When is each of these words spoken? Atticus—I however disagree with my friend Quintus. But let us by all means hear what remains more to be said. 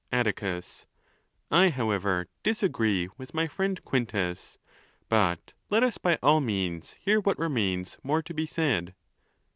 Atticus—I 0.11 1.69
however 1.69 2.25
disagree 2.41 3.09
with 3.19 3.35
my 3.35 3.45
friend 3.47 3.79
Quintus. 3.85 4.57
But 5.09 5.53
let 5.69 5.83
us 5.83 5.99
by 5.99 6.17
all 6.23 6.41
means 6.41 6.93
hear 6.99 7.19
what 7.19 7.37
remains 7.37 7.99
more 8.01 8.23
to 8.23 8.33
be 8.33 8.47
said. 8.47 8.95